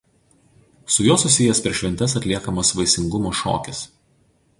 [0.93, 3.83] Su juo susijęs per šventes atliekamas vaisingumo šokis.